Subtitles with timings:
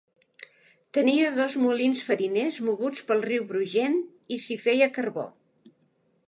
[0.97, 3.99] Tenia dos molins fariners moguts pel riu Brugent
[4.37, 5.29] i s'hi feia carbó.